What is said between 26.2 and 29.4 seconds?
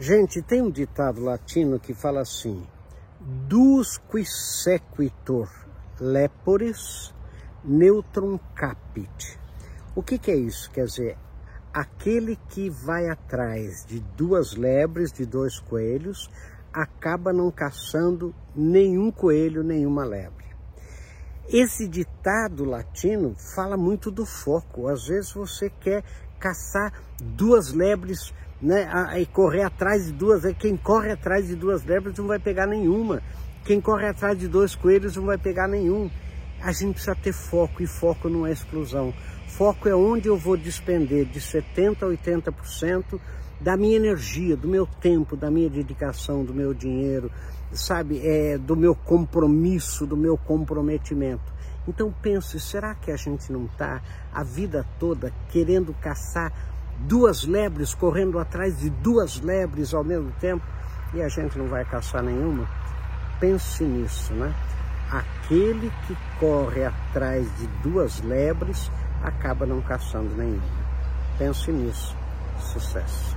caçar duas lebres né, e